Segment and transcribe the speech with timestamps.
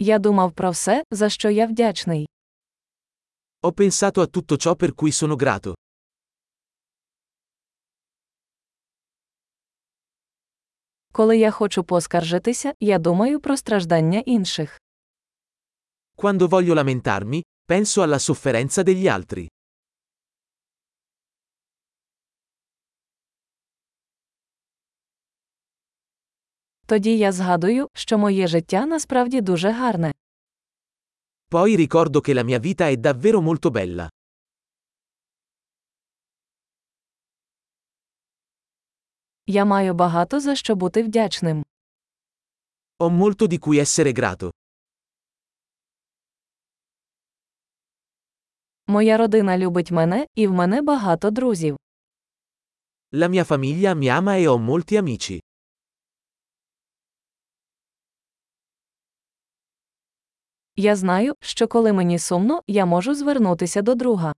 [0.00, 2.28] Я думав про все, за що я вдячний.
[3.62, 5.74] Ho pensato a tutto ciò per cui sono grato.
[11.12, 14.78] Коли я хочу поскаржитися, я думаю про страждання інших.
[16.16, 19.46] Quando voglio lamentarmi, penso alla sofferenza degli altri.
[26.88, 30.12] Тоді я згадую, що моє життя насправді дуже гарне.
[31.50, 34.10] Poi ricordo che la mia vita è davvero molto bella.
[39.46, 41.64] Я маю багато за що бути вдячним.
[42.98, 44.50] Ho molto di cui essere grato.
[48.86, 51.76] Моя родина любить мене, і в мене багато друзів.
[53.12, 55.47] La mia famiglia mi ama e ho molti amici.
[60.80, 64.32] Я знаю, що коли мені сумно, я можу звернутися до друга.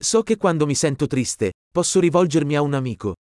[0.00, 3.14] So che quando mi sento triste, posso rivolgermi a un amico.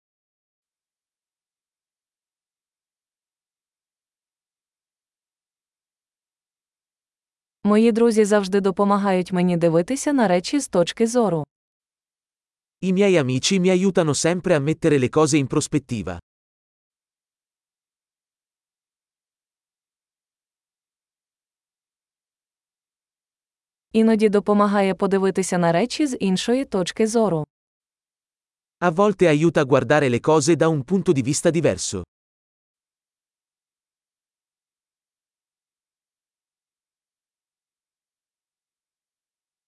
[7.64, 11.44] Мої друзі завжди допомагають мені дивитися на речі з точки зору.
[12.82, 16.18] I miei amici mi aiutano sempre a mettere le cose in prospettiva.
[23.92, 27.44] Іноді допомагає подивитися на речі з іншої точки зору.
[28.80, 32.02] A volte aiuta a guardare le cose da un punto di vista diverso.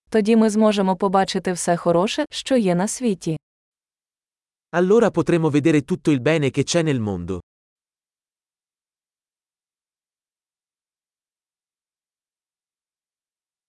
[0.09, 3.37] Тоді ми зможемо побачити все хороше, що є на світі.
[4.73, 7.39] Allora potremo vedere tutto il bene che c'è nel mondo.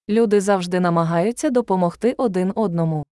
[0.08, 3.06] Люди завжди намагаються допомогти один одному.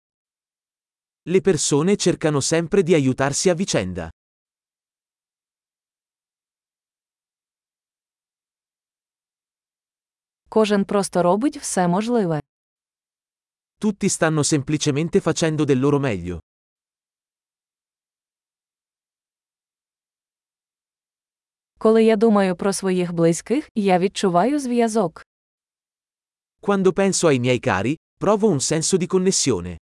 [1.25, 4.11] Le persone cercano sempre di aiutarsi a vicenda.
[10.49, 12.41] Кожен просто робить все можливе.
[13.79, 16.41] Tutti stanno semplicemente facendo del loro meglio.
[21.79, 25.23] Коли я думаю про своїх близьких, я відчуваю зв'язок.
[26.62, 29.78] Quando penso ai miei cari, provo un senso di connessione.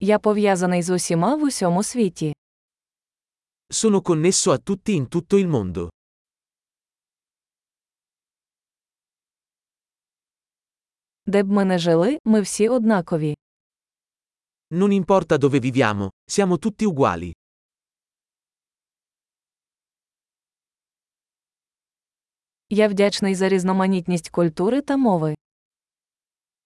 [0.00, 2.34] Я пов'язаний з усіма в усьому світі.
[3.72, 5.88] Sono connesso a tutti in tutto il mondo.
[11.26, 13.34] Де б ми не жили, ми всі однакові.
[14.70, 17.32] Non importa dove viviamo, siamo tutti uguali.
[22.71, 25.35] Я вдячний за різноманітність культури та мови.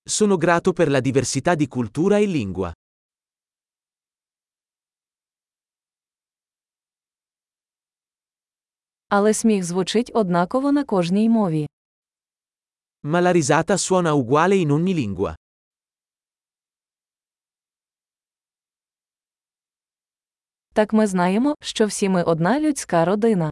[0.06, 2.74] Sono grato per la diversità di cultura e lingua.
[9.10, 11.68] Але сміх звучить однаково на кожній мові.
[13.04, 15.36] Ma la risata suona uguale in ogni lingua.
[20.74, 23.52] Так ми знаємо, що всі ми одна людська родина.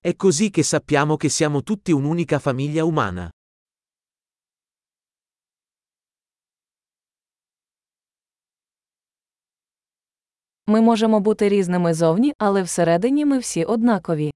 [0.00, 3.30] È così che sappiamo che siamo tutti un'unica famiglia umana.
[10.66, 14.30] Ми можемо бути різними зовні, але всередині ми всі однакові.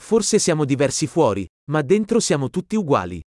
[0.00, 3.20] Forse siamo diversi fuori, ma dentro siamo tutti uguali.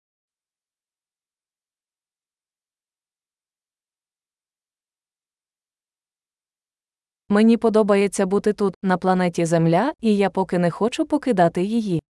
[7.33, 12.03] Мені подобається бути тут, на планеті Земля, і я поки не хочу покидати її.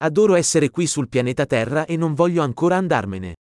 [0.00, 3.34] Adoro essere qui sul pianeta Terra e non voglio ancora andarmene.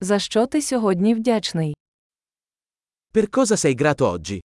[0.00, 1.76] За що ти сьогодні вдячний?
[3.14, 4.40] Per cosa sei grato oggi?